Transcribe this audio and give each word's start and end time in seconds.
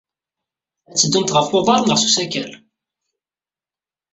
Ad 0.89 0.95
teddumt 0.97 1.35
ɣef 1.35 1.49
uḍar 1.57 1.81
neɣ 1.83 1.97
s 1.99 2.05
usakal? 2.07 2.51